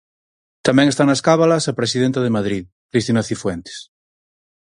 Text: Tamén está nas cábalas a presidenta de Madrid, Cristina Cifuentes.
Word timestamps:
Tamén 0.67 0.87
está 0.89 1.03
nas 1.05 1.23
cábalas 1.27 1.63
a 1.71 1.77
presidenta 1.79 2.19
de 2.23 2.33
Madrid, 2.37 2.63
Cristina 2.91 3.21
Cifuentes. 3.29 3.77